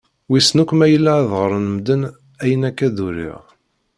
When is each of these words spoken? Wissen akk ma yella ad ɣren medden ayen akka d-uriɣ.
Wissen 0.29 0.61
akk 0.61 0.71
ma 0.75 0.85
yella 0.87 1.11
ad 1.19 1.27
ɣren 1.39 1.65
medden 1.73 2.01
ayen 2.43 2.61
akka 2.69 2.87
d-uriɣ. 2.89 3.41